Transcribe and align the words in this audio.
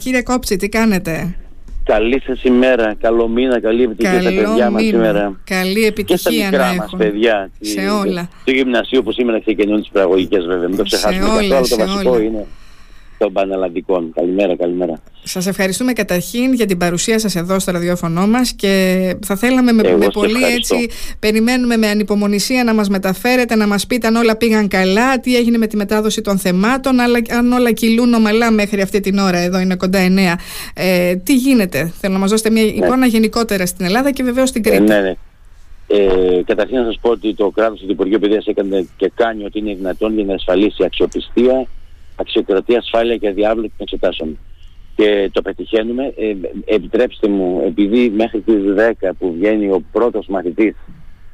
Κύριε 0.00 0.22
Κόψη, 0.22 0.56
τι 0.56 0.68
κάνετε; 0.68 1.34
Καλή 1.84 2.22
σας 2.26 2.42
ημέρα, 2.42 2.94
καλό 3.00 3.28
μήνα, 3.28 3.60
καλή 3.60 3.82
επιτυχία 3.82 4.20
στα 4.20 4.30
παιδιά 4.30 4.70
μας 4.70 4.82
σήμερα. 4.82 5.40
Καλή 5.44 5.84
επιτυχία 5.84 6.30
και 6.32 6.38
στα 6.38 6.44
μικρά 6.44 6.74
μας 6.74 6.94
παιδιά. 6.96 7.50
Σε 7.60 7.80
όλα. 7.80 8.28
Στο 8.40 8.50
γυμνασίο 8.50 9.02
που 9.02 9.12
σήμερα 9.12 9.40
ξεκινούν 9.40 9.80
τις 9.80 9.90
πραγωγικέ 9.92 10.38
βέβαια. 10.38 10.68
Μην 10.68 10.76
το 10.76 10.82
ξεχάσουμε. 10.82 11.24
όλα, 11.24 11.36
αυτό, 11.36 11.54
αλλά 11.54 11.68
το 11.68 11.76
βασικό 11.76 12.10
όλα. 12.10 12.22
είναι 12.22 12.46
των 13.20 13.32
πανελλαδικών. 13.32 14.12
Καλημέρα, 14.14 14.56
καλημέρα. 14.56 15.02
Σας 15.22 15.46
ευχαριστούμε 15.46 15.92
καταρχήν 15.92 16.52
για 16.52 16.66
την 16.66 16.78
παρουσία 16.78 17.18
σας 17.18 17.36
εδώ 17.36 17.58
στο 17.58 17.72
ραδιόφωνο 17.72 18.26
μας 18.26 18.52
και 18.52 19.14
θα 19.26 19.36
θέλαμε 19.36 19.72
με, 19.72 19.82
Εγώ 19.88 19.96
με 19.98 20.04
σε 20.04 20.10
πολύ 20.10 20.32
ευχαριστώ. 20.34 20.74
έτσι, 20.76 20.88
περιμένουμε 21.18 21.76
με 21.76 21.86
ανυπομονησία 21.86 22.64
να 22.64 22.74
μας 22.74 22.88
μεταφέρετε, 22.88 23.54
να 23.56 23.66
μας 23.66 23.86
πείτε 23.86 24.06
αν 24.06 24.16
όλα 24.16 24.36
πήγαν 24.36 24.68
καλά, 24.68 25.20
τι 25.20 25.36
έγινε 25.36 25.58
με 25.58 25.66
τη 25.66 25.76
μετάδοση 25.76 26.20
των 26.20 26.38
θεμάτων, 26.38 27.00
αλλά 27.00 27.18
αν 27.30 27.52
όλα 27.52 27.72
κυλούν 27.72 28.14
ομαλά 28.14 28.50
μέχρι 28.50 28.80
αυτή 28.80 29.00
την 29.00 29.18
ώρα, 29.18 29.38
εδώ 29.38 29.58
είναι 29.60 29.76
κοντά 29.76 29.98
εννέα. 29.98 30.38
Ε, 30.74 31.16
τι 31.16 31.34
γίνεται, 31.34 31.92
θέλω 32.00 32.12
να 32.12 32.18
μας 32.18 32.30
δώσετε 32.30 32.50
μια 32.50 32.62
εικόνα 32.62 33.06
γενικότερα 33.06 33.66
στην 33.66 33.86
Ελλάδα 33.86 34.10
και 34.10 34.22
βεβαίως 34.22 34.48
στην 34.48 34.62
Ε, 34.64 34.68
Κρήτη. 34.68 34.82
ναι, 34.82 35.00
ναι. 35.00 35.14
Ε, 35.92 36.42
καταρχήν 36.46 36.76
να 36.78 36.84
σας 36.84 36.98
πω 37.00 37.10
ότι 37.10 37.34
το 37.34 37.50
κράτος 37.50 37.80
του 37.80 37.86
Υπουργείου 37.90 38.18
Παιδείας 38.18 38.46
έκανε 38.46 38.86
και 38.96 39.12
κάνει 39.14 39.44
ό,τι 39.44 39.58
είναι 39.58 39.74
δυνατόν 39.74 40.14
για 40.14 40.24
να 40.24 40.34
ασφαλίσει 40.34 40.84
αξιοπιστία, 40.84 41.66
αξιοκρατία, 42.20 42.78
ασφάλεια 42.78 43.16
και 43.16 43.30
διάβλο 43.30 43.62
των 43.62 43.70
εξετάσεων. 43.78 44.38
Και 44.96 45.30
το 45.32 45.42
πετυχαίνουμε. 45.42 46.12
Ε, 46.16 46.34
επιτρέψτε 46.74 47.28
μου, 47.28 47.62
επειδή 47.66 48.10
μέχρι 48.10 48.40
τις 48.40 48.56
10 48.74 49.12
που 49.18 49.32
βγαίνει 49.38 49.66
ο 49.70 49.82
πρώτος 49.92 50.26
μαθητής 50.26 50.74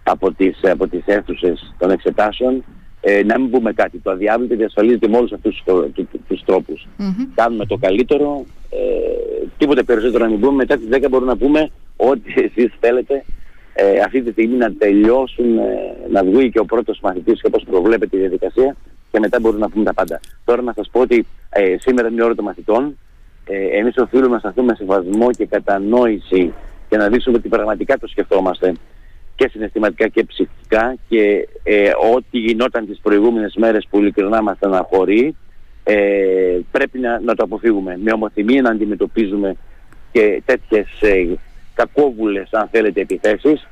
από 0.03 0.33
τις, 0.33 0.59
από 0.63 0.89
τις 0.89 1.03
αίθουσες 1.07 1.75
των 1.79 1.91
εξετάσεων, 1.91 2.65
ε, 3.01 3.23
να 3.25 3.39
μην 3.39 3.51
πούμε 3.51 3.73
κάτι. 3.73 3.99
Το 3.99 4.11
αδιάβλητο 4.11 4.57
διασφαλίζεται 4.57 5.09
με 5.09 5.17
όλους 5.17 5.33
αυτούς 5.33 5.55
τους, 5.55 5.65
τρο- 5.65 5.89
του- 5.95 6.09
του- 6.13 6.21
τους 6.29 6.43
τρόπους. 6.45 6.87
Μμμ. 6.97 7.11
Κάνουμε 7.35 7.67
το 7.67 7.77
καλύτερο, 7.77 8.45
ε, 8.71 9.47
τίποτε 9.59 9.83
περισσότερο 9.83 10.25
να 10.25 10.31
μην 10.31 10.41
πούμε. 10.41 10.53
Μετά 10.53 10.77
τις 10.77 10.89
10 10.89 11.09
μπορούμε 11.09 11.31
να 11.31 11.37
πούμε 11.39 11.71
ό,τι 11.97 12.33
εσείς 12.47 12.73
θέλετε 12.81 13.25
ε, 13.75 13.99
αυτή 14.01 14.23
τη 14.23 14.31
στιγμή 14.31 14.57
να 14.57 14.73
τελειώσουν, 14.73 15.59
ε, 15.59 15.63
να 16.11 16.25
βγει 16.25 16.51
και 16.51 16.59
ο 16.59 16.65
πρώτος 16.65 17.01
μαθητής 17.03 17.41
και 17.41 17.47
όπως 17.47 17.65
προβλέπεται 17.71 18.17
η 18.17 18.21
διαδικασία 18.21 18.77
και 19.17 19.23
μετά 19.23 19.41
μπορούμε 19.41 19.61
να 19.61 19.69
πούμε 19.69 19.85
τα 19.85 19.95
πάντα. 19.95 20.21
Τώρα 20.45 20.63
να 20.63 20.73
σας 20.73 20.89
πω 20.93 21.01
ότι 21.01 21.27
ε, 21.49 21.77
σήμερα 21.79 22.09
είναι 22.09 22.21
η 22.21 22.25
ώρα 22.25 22.35
των 22.35 22.45
μαθητών. 22.45 22.99
Ε, 23.47 23.79
εμείς 23.79 23.97
οφείλουμε 23.97 24.35
να 24.35 24.39
σταθούμε 24.39 24.75
σε 24.75 24.77
σεβασμό 24.77 25.31
και 25.31 25.47
κατανόηση 25.47 26.53
και 26.89 26.97
να 26.97 27.09
δείξουμε 27.09 27.37
ότι 27.37 27.49
πραγματικά 27.49 27.99
το 27.99 28.07
σκεφτόμαστε 28.07 28.73
και 29.35 29.49
συναισθηματικά 29.49 30.09
και 30.09 30.25
ψυχικά 30.25 30.97
και 31.09 31.49
ε, 31.63 31.91
ό,τι 32.15 32.39
γινόταν 32.39 32.87
τις 32.87 32.99
προηγούμενες 33.03 33.55
μέρες 33.57 33.87
που 33.91 33.99
ειλικρινά 33.99 34.43
μας 34.43 34.57
στεναχωρεί 34.57 35.37
ε, 35.85 36.59
πρέπει 36.71 36.99
να, 36.99 37.21
να 37.21 37.35
το 37.35 37.45
αποφύγουμε. 37.45 37.99
Με 38.03 38.13
ομοθυμία 38.13 38.63
να 38.63 38.71
αντιμετωπίζουμε 38.71 39.57
και 40.13 40.43
τέτοιες 40.45 40.87
ε, 41.01 41.39
κακόβουλες 41.75 42.49
αν 42.53 42.69
θέλετε 42.73 43.01
επιθέσεις 43.01 43.67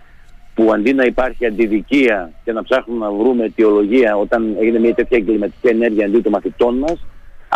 που 0.54 0.72
αντί 0.72 0.94
να 0.94 1.04
υπάρχει 1.04 1.46
αντιδικία 1.46 2.32
και 2.44 2.52
να 2.52 2.62
ψάχνουμε 2.62 3.04
να 3.06 3.12
βρούμε 3.12 3.44
αιτιολογία 3.44 4.16
όταν 4.16 4.56
έγινε 4.60 4.78
μια 4.78 4.94
τέτοια 4.94 5.18
εγκληματική 5.18 5.68
ενέργεια 5.68 6.06
αντί 6.06 6.20
των 6.20 6.32
μαθητών 6.32 6.78
μας 6.78 7.04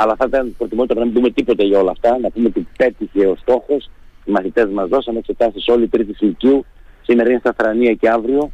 αλλά 0.00 0.14
θα 0.18 0.24
ήταν 0.28 0.54
προτιμότερο 0.58 0.98
να 0.98 1.04
μην 1.04 1.14
πούμε 1.14 1.30
τίποτα 1.30 1.64
για 1.64 1.78
όλα 1.78 1.90
αυτά, 1.90 2.18
να 2.18 2.30
πούμε 2.30 2.48
ότι 2.48 2.68
πέτυχε 2.76 3.26
ο 3.26 3.36
στόχος, 3.40 3.90
οι 4.24 4.30
μαθητές 4.30 4.70
μας 4.70 4.88
δώσαν 4.88 5.16
εξετάσεις 5.16 5.68
όλη 5.68 5.82
η 5.82 5.88
τρίτης 5.88 6.20
ηλικίου, 6.20 6.64
σήμερα 7.02 7.30
είναι 7.30 7.38
στα 7.38 7.54
θρανία 7.56 7.92
και 7.92 8.08
αύριο 8.08 8.50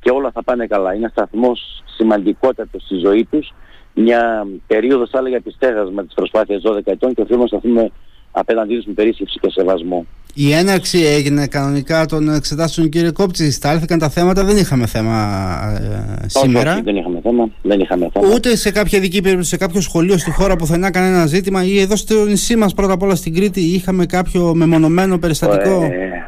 και 0.00 0.10
όλα 0.10 0.30
θα 0.30 0.42
πάνε 0.42 0.66
καλά. 0.66 0.94
Είναι 0.94 1.08
σταθμός 1.08 1.82
σημαντικότατος 1.96 2.82
στη 2.82 2.96
ζωή 2.96 3.24
τους, 3.30 3.52
μια 3.94 4.46
περίοδος 4.66 5.10
θα 5.10 5.18
έλεγα 5.18 5.36
επιστέγασμα 5.36 6.04
της 6.04 6.14
προσπάθειας 6.14 6.62
12 6.64 6.80
ετών 6.84 7.14
και 7.14 7.20
οφείλουμε 7.20 7.46
να 7.50 7.58
σταθούμε 7.58 7.90
απέναντί 8.30 8.74
τους 8.76 8.84
με 8.84 8.92
περίσσευση 8.92 9.38
και 9.40 9.50
σεβασμό. 9.50 10.06
Η 10.34 10.52
έναρξη 10.52 10.98
έγινε 10.98 11.46
κανονικά 11.46 12.06
των 12.06 12.34
εξετάσεων, 12.34 12.88
κύριε 12.88 13.10
Κόπτση. 13.10 13.50
Στάλθηκαν 13.50 13.98
τα 13.98 14.08
θέματα, 14.08 14.44
δεν 14.44 14.56
είχαμε 14.56 14.86
θέμα 14.86 15.16
ε, 16.22 16.28
σήμερα. 16.28 16.70
Όχι, 16.70 16.78
όχι, 16.78 16.84
δεν 16.84 16.96
είχαμε 16.96 17.20
θέμα. 17.22 17.50
Δεν 17.62 17.80
είχαμε 17.80 18.08
θέμα. 18.12 18.28
Ούτε 18.34 18.56
σε 18.56 18.70
κάποια 18.70 18.98
ειδική 18.98 19.20
περίπτωση, 19.22 19.48
σε 19.48 19.56
κάποιο 19.56 19.80
σχολείο 19.80 20.18
στη 20.18 20.30
χώρα 20.30 20.56
πουθενά 20.56 20.90
κανένα 20.90 21.26
ζήτημα 21.26 21.64
ή 21.64 21.80
εδώ 21.80 21.96
στο 21.96 22.24
νησί 22.24 22.56
μας 22.56 22.74
πρώτα 22.74 22.92
απ' 22.92 23.02
όλα 23.02 23.14
στην 23.14 23.34
Κρήτη 23.34 23.60
είχαμε 23.60 24.06
κάποιο 24.06 24.54
μεμονωμένο 24.54 25.18
περιστατικό; 25.18 25.82
Ε, 25.82 26.26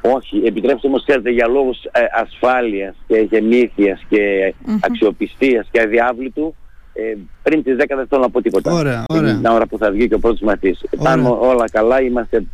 όχι, 0.00 0.42
επιτρέψτε 0.46 0.88
μου 0.88 0.96
ξέρετε 0.96 1.30
για 1.30 1.46
λόγους 1.48 1.84
ε, 1.84 2.00
ασφάλειας 2.22 2.94
και 3.06 3.26
γεννήθειας 3.30 4.00
και 4.08 4.54
Μμμ. 4.64 4.78
αξιοπιστίας 4.80 5.68
και 5.70 5.80
αδιάβλητου 5.80 6.54
ε, 6.92 7.16
πριν 7.42 7.62
τις 7.62 7.76
10 7.78 7.84
δεν 7.96 8.06
θέλω 8.08 8.20
να 8.22 8.30
πω 8.30 8.42
τίποτα. 8.42 8.72
Ωραία, 8.72 9.04
Την 9.06 9.16
ωραία. 9.16 9.40
ώρα 9.52 9.66
που 9.66 9.78
θα 9.78 9.90
βγει 9.90 10.08
και 10.08 10.14
ο 10.14 10.18
πρώτος 10.18 10.40
μαθής. 10.40 10.80
Πάνω 11.02 11.38
όλα 11.40 11.64
καλά, 11.70 12.00
είμαστε 12.02 12.44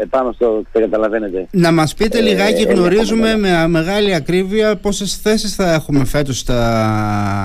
ε, 0.00 0.04
πάνω 0.10 0.32
στο, 0.32 0.62
το 0.72 0.80
καταλαβαίνετε. 0.80 1.46
Να 1.50 1.72
μας 1.72 1.94
πείτε 1.94 2.18
Ε, 2.18 2.20
λιγάκι, 2.20 2.62
ε, 2.62 2.72
γνωρίζουμε 2.72 3.30
ε, 3.30 3.36
με 3.36 3.66
μεγάλη 3.68 4.14
ακρίβεια 4.14 4.76
πόσες 4.76 5.16
θέσεις 5.16 5.54
θα 5.54 5.72
έχουμε 5.72 6.04
φέτος 6.04 6.38
στα 6.38 6.78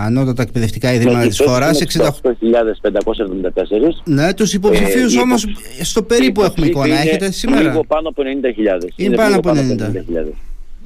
ανώτατα 0.05 0.41
εκπαιδευτικά 0.41 0.93
ιδρύματα 0.93 1.27
της 1.27 1.41
χώρας. 1.45 1.81
68.574. 1.81 4.01
Ναι, 4.05 4.33
τους 4.33 4.53
υποψηφίους 4.53 5.15
Ε, 5.15 5.19
όμως 5.19 5.45
στο 5.81 6.03
περίπου 6.03 6.43
έχουμε 6.43 6.65
εικόνα. 6.67 6.87
είναι 6.87 6.99
Έχετε 6.99 7.31
σήμερα; 7.31 7.61
Λίγο 7.61 7.83
πάνω 7.87 8.09
από 8.09 8.23
90.000. 8.23 8.87
Είναι 8.95 9.15
πάνω 9.15 9.27
λίγο 9.35 9.39
από 9.39 9.59
90.000. 9.59 10.33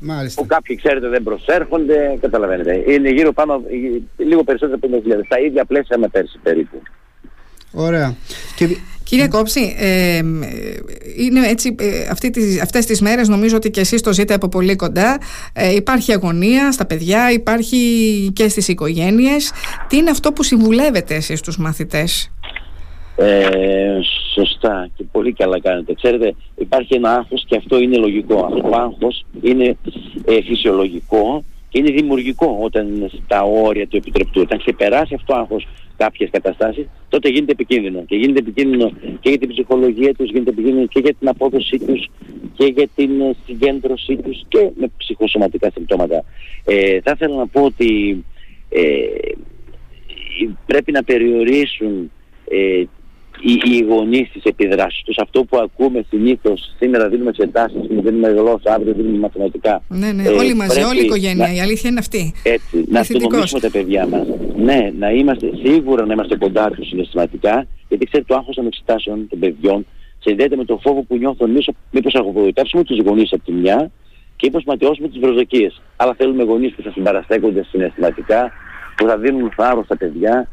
Μάλιστα. 0.04 0.42
που 0.42 0.48
κάποιοι 0.48 0.76
ξέρετε 0.76 1.08
δεν 1.08 1.24
προσέρχονται, 1.24 2.18
καταλαβαίνετε. 2.22 2.84
Είναι 2.92 3.10
γύρω 3.10 3.32
πάνω, 3.32 3.54
ε, 3.54 4.24
λίγο 4.24 4.44
περισσότερο 4.44 4.80
από 4.82 5.02
50.000. 5.06 5.28
Τα 5.28 5.40
ίδια 5.40 5.66
πλαίσια 5.66 5.98
με 5.98 6.08
πέρσι 6.08 6.40
περίπου. 6.44 6.82
Ωραία. 7.72 8.16
Και 8.56 8.68
Κύριε 9.12 9.28
Κόψη, 9.28 9.76
ε, 9.80 10.18
ε, 10.18 10.22
είναι 11.18 11.48
έτσι, 11.48 11.76
ε, 11.80 12.08
αυτή 12.12 12.30
τις, 12.30 12.62
αυτές 12.62 12.86
τις 12.86 13.02
μέρες 13.02 13.28
νομίζω 13.28 13.56
ότι 13.56 13.70
και 13.70 13.80
εσείς 13.80 14.02
το 14.02 14.14
ζείτε 14.14 14.34
από 14.34 14.50
πολύ 14.50 14.76
κοντά. 14.76 15.18
Ε, 15.54 15.74
υπάρχει 15.76 16.12
αγωνία 16.12 16.72
στα 16.72 16.86
παιδιά, 16.86 17.32
υπάρχει 17.32 17.78
και 18.36 18.50
στις 18.50 18.68
οικογένειες. 18.68 19.52
Τι 19.88 19.98
είναι 19.98 20.10
αυτό 20.10 20.32
που 20.32 20.44
συμβουλεύετε 20.44 21.16
εσείς 21.16 21.42
τους 21.42 21.58
μαθητές; 21.58 22.32
Ε, 23.16 24.00
σωστά 24.34 24.90
και 24.96 25.04
πολύ 25.12 25.34
καλά 25.34 25.60
κάνετε. 25.60 25.94
Ξέρετε, 25.94 26.36
υπάρχει 26.58 26.96
ένα 26.96 27.16
άγχος 27.16 27.44
και 27.48 27.56
αυτό 27.56 27.80
είναι 27.80 27.98
λογικό. 27.98 28.46
Αυτό 28.46 28.62
το 28.62 28.78
άγχος 28.78 29.26
είναι 29.42 29.78
ε, 30.26 30.42
φυσιολογικό 30.42 31.44
και 31.70 31.80
είναι 31.80 31.92
δημιουργικό 31.92 32.58
όταν 32.62 32.96
είναι 32.96 33.10
στα 33.26 33.44
όρια 33.44 33.88
του 33.88 33.98
επιτρεπτού. 33.98 34.42
Όταν 34.42 34.58
ξεπεράσει 34.58 35.14
αυτό 35.14 35.34
το 35.34 35.40
άγχος 35.40 35.68
κάποιες 35.98 36.30
καταστάσεις, 36.30 36.86
τότε 37.10 37.30
γίνεται 37.30 37.52
επικίνδυνο. 37.52 38.04
Και 38.08 38.16
γίνεται 38.16 38.40
επικίνδυνο 38.40 38.92
και 39.20 39.30
για 39.30 39.38
την 39.38 39.50
ψυχολογία 39.50 40.14
τους, 40.14 40.30
γίνεται 40.30 40.50
επικίνδυνο 40.50 40.86
και 40.86 41.00
για 41.00 41.14
την 41.20 41.28
απόδοσή 41.28 41.78
τους 41.78 42.10
και 42.54 42.66
για 42.66 42.88
την 42.96 43.22
ε, 43.22 43.36
συγκέντρωσή 43.46 44.16
τους 44.16 44.44
και 44.48 44.70
με 44.76 44.92
ψυχοσωματικά 44.98 45.72
συμπτώματα. 45.74 46.24
Ε, 46.66 47.02
θα 47.02 47.12
ήθελα 47.16 47.36
να 47.36 47.48
πω 47.48 47.62
ότι 47.62 48.24
ε, 48.70 48.82
πρέπει 50.66 50.92
να 50.92 51.04
περιορίσουν 51.04 52.12
ε, 52.50 52.84
οι, 53.42 53.62
οι 53.72 53.84
γονείς 53.90 54.30
τις 54.32 54.44
επιδράσεις 54.44 55.04
τους. 55.04 55.18
Αυτό 55.18 55.44
που 55.44 55.58
ακούμε 55.58 56.06
συνήθως, 56.10 56.74
σήμερα 56.78 57.10
δίνουμε 57.10 57.30
εξετάσεις, 57.30 57.80
δίνουμε 57.90 58.30
γλώσσα, 58.30 58.74
αύριο 58.74 58.94
δίνουμε 58.94 59.18
μαθηματικά. 59.18 59.82
Ναι, 59.88 60.12
ναι, 60.12 60.24
Ε, 60.24 60.30
όλοι 60.30 60.54
μαζί, 60.54 60.74
πρέπει 60.74 60.88
όλη 60.90 61.02
η 61.02 61.06
οικογένεια. 61.06 61.48
να- 61.48 61.54
Η 61.54 61.60
αλήθεια 61.62 61.90
είναι 61.90 62.00
αυτή. 62.00 62.34
έτσι, 62.44 62.78
να 62.78 62.82
Πληθυντικός. 62.84 63.00
αστυνομήσουμε 63.00 63.60
τα 63.60 63.70
παιδιά 63.72 64.08
μας. 64.08 64.28
Ναι, 64.56 64.92
να 65.00 65.12
είμαστε 65.12 65.50
σίγουρα 65.64 66.06
να 66.06 66.14
είμαστε 66.14 66.38
κοντά 66.38 66.70
τους 66.70 66.88
συναισθηματικά, 66.88 67.68
γιατί 67.88 68.06
ξέρετε 68.06 68.34
το 68.34 68.40
άγχος 68.40 68.56
των 68.56 68.66
εξετάσεων 68.66 69.28
των 69.30 69.40
παιδιών 69.40 69.86
συνδέεται 70.20 70.56
με 70.56 70.66
το 70.66 70.80
φόβο 70.84 71.02
που 71.02 71.18
νιώθουν 71.18 71.50
μήπως, 71.50 71.70
μήπως 71.92 72.16
απογοητεύσουμε 72.16 72.84
τους 72.84 73.00
γονείς 73.00 73.34
από 73.34 73.44
τη 73.46 73.52
μια 73.52 73.92
και 74.36 74.48
μήπως 74.48 74.64
ματιώσουμε 74.64 75.08
τις 75.08 75.20
προσδοκίες. 75.20 75.82
Αλλά 75.96 76.14
θέλουμε 76.18 76.44
γονείς 76.44 76.72
που 76.74 76.82
θα 76.82 76.92
συμπαραστέκονται 76.92 77.64
συναισθηματικά, 77.70 78.52
που 78.98 79.06
θα 79.08 79.18
δίνουν 79.18 79.52
θάρρος 79.56 79.86
στα 79.86 79.98
παιδιά. 79.98 80.48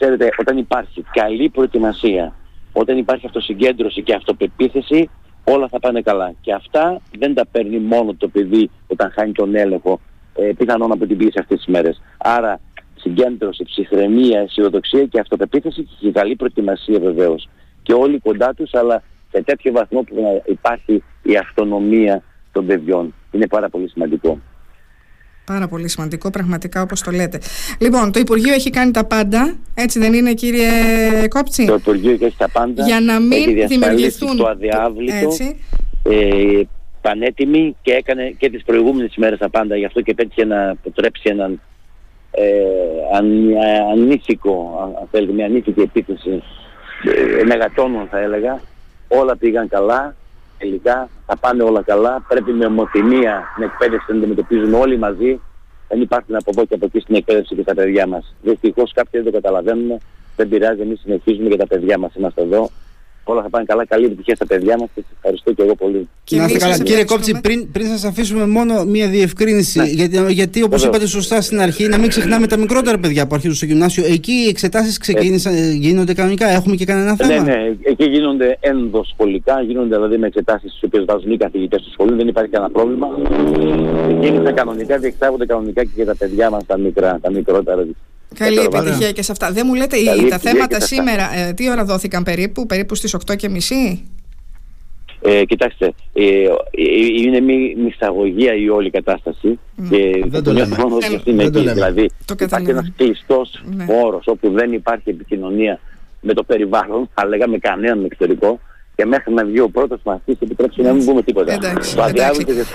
Με, 0.00 0.06
ξέρετε, 0.06 0.34
όταν 0.40 0.58
υπάρχει 0.58 1.04
καλή 1.12 1.48
προετοιμασία, 1.48 2.34
όταν 2.72 2.98
υπάρχει 2.98 3.26
αυτοσυγκέντρωση 3.26 4.02
και 4.02 4.14
αυτοπεποίθηση, 4.14 5.10
όλα 5.44 5.68
θα 5.68 5.78
πάνε 5.78 6.00
καλά. 6.00 6.34
Και 6.40 6.52
αυτά 6.52 7.00
δεν 7.18 7.34
τα 7.34 7.46
παίρνει 7.46 7.78
μόνο 7.78 8.14
το 8.14 8.28
παιδί 8.28 8.70
όταν 8.86 9.10
χάνει 9.10 9.32
τον 9.32 9.54
έλεγχο, 9.54 10.00
ε, 10.34 10.52
πιθανόν 10.58 10.92
από 10.92 11.06
την 11.06 11.16
πίεση 11.16 11.38
αυτές 11.38 11.56
τις 11.56 11.66
μέρες. 11.66 12.02
Άρα 12.18 12.60
συγκέντρωση, 12.94 13.64
ψυχραιμία, 13.64 14.40
αισιοδοξία 14.40 15.04
και 15.04 15.20
αυτοπεποίθηση 15.20 15.88
και 16.00 16.10
καλή 16.10 16.36
προετοιμασία 16.36 16.98
βεβαίως. 16.98 17.48
Και 17.82 17.92
όλοι 17.92 18.18
κοντά 18.18 18.54
τους, 18.54 18.74
αλλά 18.74 19.02
σε 19.32 19.42
τέτοιο 19.42 19.72
βαθμό 19.72 20.02
που 20.02 20.14
να 20.22 20.52
υπάρχει 20.52 21.02
η 21.22 21.36
αυτονομία 21.36 22.22
των 22.52 22.66
παιδιών. 22.66 23.14
Είναι 23.30 23.46
πάρα 23.46 23.68
πολύ 23.68 23.88
σημαντικό. 23.88 24.38
Πάρα 25.48 25.68
πολύ 25.68 25.88
σημαντικό, 25.88 26.30
πραγματικά 26.30 26.82
όπως 26.82 27.00
το 27.02 27.10
λέτε. 27.10 27.38
Λοιπόν, 27.80 28.12
το 28.12 28.18
Υπουργείο 28.20 28.52
έχει 28.54 28.70
κάνει 28.70 28.90
τα 28.90 29.04
πάντα, 29.04 29.56
έτσι 29.74 29.98
δεν 29.98 30.12
είναι 30.12 30.32
κύριε 30.34 30.68
Κόψη, 31.28 31.64
Το 31.66 31.74
Υπουργείο 31.74 32.10
έχει 32.12 32.34
τα 32.38 32.48
πάντα. 32.48 32.84
για 32.86 33.00
να 33.00 33.12
έχει 33.12 33.22
μην 33.22 33.44
διασφαλίσει 33.54 33.78
δημιουργηθούν... 33.78 34.36
το 34.36 34.46
αδιάβλητο. 34.46 35.14
Έτσι. 35.16 35.56
ε, 36.02 36.62
πανέτοιμη 37.00 37.76
και 37.82 37.92
έκανε 37.92 38.34
και 38.38 38.50
τις 38.50 38.62
προηγούμενες 38.64 39.14
ημέρες 39.14 39.38
τα 39.38 39.50
πάντα. 39.50 39.76
Γι' 39.76 39.84
αυτό 39.84 40.00
και 40.00 40.14
πέτυχε 40.14 40.44
να 40.44 40.70
αποτρέψει 40.70 41.22
έναν 41.24 41.60
ε, 42.30 42.42
αν, 43.16 43.26
ανήθικο, 43.92 44.80
αν- 44.82 44.96
αν 45.00 45.08
θέλετε, 45.10 45.32
μια 45.32 45.44
ανήθικη 45.46 45.80
επίθεση 45.80 46.42
ε, 47.40 47.44
μεγατόνων 47.44 48.06
θα 48.10 48.18
έλεγα. 48.18 48.60
Όλα 49.08 49.36
πήγαν 49.36 49.68
καλά, 49.68 50.14
τελικά 50.58 51.08
θα 51.30 51.36
πάνε 51.36 51.62
όλα 51.62 51.82
καλά. 51.82 52.24
Πρέπει 52.28 52.52
με 52.52 52.66
ομοθυμία 52.66 53.52
την 53.54 53.64
εκπαίδευση 53.64 54.12
να 54.12 54.16
αντιμετωπίζουμε 54.16 54.76
όλοι 54.76 54.98
μαζί. 54.98 55.40
Δεν 55.88 56.00
υπάρχουν 56.00 56.34
από 56.34 56.50
εδώ 56.54 56.64
και 56.64 56.74
από 56.74 56.84
εκεί 56.84 57.00
στην 57.00 57.14
εκπαίδευση 57.14 57.54
και 57.54 57.64
τα 57.64 57.74
παιδιά 57.74 58.06
μας. 58.06 58.34
Δυστυχώς 58.42 58.92
κάποιοι 58.92 59.20
δεν 59.20 59.32
το 59.32 59.40
καταλαβαίνουμε. 59.40 59.98
Δεν 60.36 60.48
πειράζει, 60.48 60.80
εμείς 60.80 61.00
συνεχίζουμε 61.00 61.48
για 61.48 61.56
τα 61.56 61.66
παιδιά 61.66 61.98
μας. 61.98 62.14
Είμαστε 62.14 62.42
εδώ 62.42 62.70
όλα 63.32 63.42
θα 63.42 63.48
πάνε 63.50 63.64
καλά. 63.64 63.86
Καλή 63.86 64.04
επιτυχία 64.04 64.34
στα 64.34 64.46
παιδιά 64.46 64.76
μας 64.78 64.88
και 64.94 65.00
σας 65.00 65.12
ευχαριστώ 65.16 65.52
και 65.52 65.62
εγώ 65.62 65.74
πολύ. 65.74 66.08
να 66.30 66.44
είστε 66.44 66.58
καλά. 66.58 66.78
Κύριε 66.78 67.04
Κόψη, 67.04 67.40
πριν, 67.40 67.70
πριν 67.70 67.86
σας 67.86 68.04
αφήσουμε 68.04 68.46
μόνο 68.46 68.84
μία 68.84 69.08
διευκρίνηση, 69.08 69.78
ναι. 69.78 69.86
γιατί, 69.86 70.32
γιατί 70.32 70.62
όπως 70.62 70.84
είπατε 70.84 71.06
σωστά 71.06 71.40
στην 71.40 71.60
αρχή, 71.60 71.88
να 71.88 71.98
μην 71.98 72.08
ξεχνάμε 72.08 72.46
τα 72.46 72.56
μικρότερα 72.56 72.98
παιδιά 72.98 73.26
που 73.26 73.34
αρχίζουν 73.34 73.56
στο 73.56 73.66
γυμνάσιο. 73.66 74.04
Εκεί 74.04 74.32
οι 74.32 74.48
εξετάσεις 74.48 74.98
ξεκίνησαν, 74.98 75.54
ε, 75.54 75.72
γίνονται 75.72 76.14
κανονικά, 76.14 76.48
έχουμε 76.48 76.76
και 76.76 76.84
κανένα 76.84 77.16
θέμα; 77.16 77.42
Ναι, 77.42 77.52
ναι, 77.52 77.76
εκεί 77.82 78.04
γίνονται 78.04 78.56
ενδοσχολικά, 78.60 79.62
γίνονται 79.62 79.94
δηλαδή 79.96 80.18
με 80.18 80.26
εξετάσεις 80.26 80.78
τι 80.80 80.86
οποίες 80.86 81.04
βάζουν 81.04 81.30
οι 81.30 81.36
καθηγητές 81.36 81.82
του 81.82 81.90
σχολείου, 81.90 82.16
δεν 82.16 82.28
υπάρχει 82.28 82.50
κανένα 82.50 82.70
πρόβλημα. 82.70 83.08
Γίνονται 84.20 84.52
κανονικά, 84.52 84.98
διεξάγονται 84.98 85.46
κανονικά 85.46 85.84
και 85.84 85.90
για 85.94 86.06
τα 86.06 86.16
παιδιά 86.18 86.50
μας 86.50 86.66
τα, 86.66 86.78
μικρά, 86.78 87.18
τα 87.22 87.30
μικρότερα 87.30 87.86
Καλή 88.38 88.58
επιτυχία 88.58 89.12
και 89.12 89.22
σε 89.22 89.32
αυτά. 89.32 89.52
Δεν 89.52 89.64
μου 89.66 89.74
λέτε, 89.74 90.02
Καλή 90.04 90.28
τα 90.28 90.38
θέματα 90.38 90.80
σήμερα, 90.80 91.34
ε, 91.34 91.52
τι 91.52 91.70
ώρα 91.70 91.84
δόθηκαν 91.84 92.22
περίπου, 92.22 92.66
περίπου 92.66 92.94
στις 92.94 93.16
8.30? 93.26 93.98
Ε, 95.22 95.44
κοιτάξτε, 95.44 95.92
ε, 96.12 96.22
ε, 96.22 96.48
είναι 97.22 97.40
μια 97.40 97.56
μυσταγωγία 97.76 98.54
η 98.54 98.68
όλη 98.68 98.90
κατάσταση 98.90 99.58
mm. 99.78 99.86
και 99.90 100.24
δεν 100.26 100.42
το 100.42 100.52
λέμε. 100.52 100.76
είναι 101.24 101.42
εκεί, 101.42 101.70
δηλαδή 101.72 102.10
το 102.24 102.34
υπάρχει 102.38 102.70
ένας 102.70 102.92
κλειστός 102.96 103.62
ναι. 103.64 103.84
χώρος 103.84 104.26
όπου 104.26 104.50
δεν 104.50 104.72
υπάρχει 104.72 105.10
επικοινωνία 105.10 105.80
με 106.20 106.32
το 106.32 106.42
περιβάλλον, 106.42 107.08
θα 107.14 107.26
λέγαμε 107.26 107.58
κανέναν 107.58 108.04
εξωτερικό 108.04 108.60
και 108.98 109.06
μέχρι 109.06 109.32
να 109.32 109.44
βγει 109.44 109.60
ο 109.60 109.68
πρώτος 109.68 110.00
μαθητής 110.04 110.36
επιτρέψει 110.40 110.82
να 110.82 110.92
μην 110.92 111.04
πούμε 111.04 111.22
τίποτα. 111.22 111.52
Εντάξει, 111.52 111.96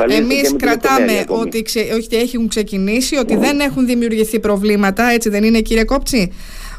Εμείς 0.07 0.55
κρατάμε 0.57 1.23
ότι, 1.27 1.61
ξε, 1.61 1.79
ότι 1.95 2.15
έχουν 2.15 2.47
ξεκινήσει, 2.47 3.15
ότι 3.15 3.35
δεν 3.35 3.59
έχουν 3.59 3.85
δημιουργηθεί 3.85 4.39
προβλήματα, 4.39 5.09
έτσι 5.09 5.29
δεν 5.29 5.43
είναι 5.43 5.59
κύριε 5.59 5.83
Κόψη. 5.83 6.31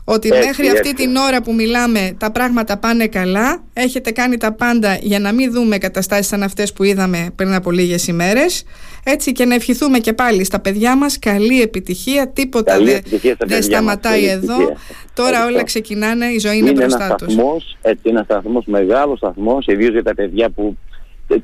Ότι 0.04 0.28
μέχρι 0.28 0.68
αυτή 0.68 0.94
την 0.94 1.16
ώρα 1.16 1.42
που 1.42 1.54
μιλάμε 1.54 2.16
τα 2.18 2.30
πράγματα 2.30 2.76
πάνε 2.76 3.06
καλά, 3.06 3.62
έχετε 3.72 4.10
κάνει 4.10 4.36
τα 4.36 4.52
πάντα 4.52 4.98
για 5.00 5.18
να 5.18 5.32
μην 5.32 5.52
δούμε 5.52 5.78
καταστάσεις 5.78 6.26
σαν 6.26 6.42
αυτές 6.42 6.72
που 6.72 6.82
είδαμε 6.82 7.30
πριν 7.36 7.54
από 7.54 7.70
λίγες 7.70 8.06
ημέρες. 8.06 8.64
Έτσι 9.04 9.32
και 9.32 9.44
να 9.44 9.54
ευχηθούμε 9.54 9.98
και 9.98 10.12
πάλι 10.12 10.44
στα 10.44 10.60
παιδιά 10.60 10.96
μας 10.96 11.18
καλή 11.18 11.62
επιτυχία, 11.62 12.28
τίποτα 12.28 12.78
δεν 12.78 13.02
δε 13.46 13.60
σταματάει 13.60 14.24
εδώ. 14.24 14.56
Τώρα 15.14 15.46
όλα 15.46 15.64
ξεκινάνε, 15.64 16.26
η 16.26 16.38
ζωή 16.38 16.56
είναι, 16.56 16.70
είναι 16.70 16.80
μπροστά 16.80 17.14
τους. 17.14 17.34
Έτσι, 17.82 18.08
είναι 18.08 18.18
ένας 18.18 18.24
σταθμός, 18.24 18.64
μεγάλος 18.66 19.18
σταθμός, 19.18 19.66
ιδίως 19.66 19.92
για 19.92 20.02
τα 20.02 20.14
παιδιά 20.14 20.50
που 20.50 20.76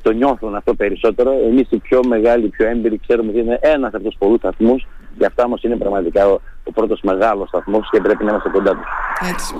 το 0.01 0.11
νιώθουν 0.11 0.55
αυτό 0.55 0.73
περισσότερο. 0.73 1.31
Εμείς 1.49 1.67
οι 1.69 1.77
πιο 1.77 1.99
μεγάλοι, 2.07 2.45
οι 2.45 2.49
πιο 2.49 2.67
έμπειροι 2.67 2.99
ξέρουμε 3.07 3.29
ότι 3.29 3.39
είναι 3.39 3.59
ένας 3.61 3.93
από 3.93 4.03
τους 4.03 4.15
πολλούς 4.19 4.37
σταθμούς 4.37 4.87
και 5.17 5.25
αυτά 5.25 5.43
όμως 5.43 5.63
είναι 5.63 5.75
πραγματικά 5.75 6.27
ο, 6.27 6.39
ο 6.63 6.71
πρώτος 6.71 6.99
μεγάλος 7.03 7.47
σταθμός 7.47 7.89
και 7.91 8.01
πρέπει 8.01 8.23
να 8.23 8.29
είμαστε 8.31 8.49
κοντά 8.49 8.71
τους. 8.71 8.89
Έτσι. 9.29 9.55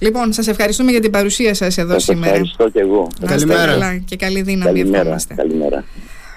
Λοιπόν, 0.00 0.32
σας 0.32 0.48
ευχαριστούμε 0.48 0.90
για 0.90 1.00
την 1.00 1.10
παρουσία 1.10 1.54
σας 1.54 1.78
εδώ 1.78 1.92
σας 1.92 2.02
σήμερα. 2.02 2.26
Ευχαριστώ 2.26 2.70
και 2.70 2.80
εγώ. 2.80 3.08
Καλημέρα. 3.26 4.02
Και 4.04 4.16
καλή 4.16 4.42
δύναμη. 4.42 4.78
Καλημέρα. 4.78 5.16
Καλημέρα. 5.36 5.84